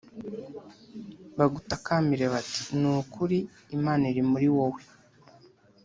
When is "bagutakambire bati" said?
1.37-2.61